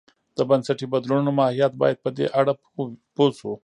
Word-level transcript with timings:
د 0.37 0.39
بنسټي 0.49 0.85
بدلونو 0.93 1.29
ماهیت 1.37 1.73
باید 1.81 1.97
په 2.03 2.09
دې 2.17 2.25
اړه 2.39 2.53
پوه 3.15 3.29
شو. 3.39 3.53